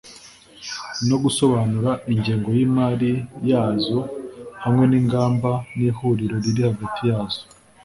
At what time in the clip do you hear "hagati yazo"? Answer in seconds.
6.69-7.43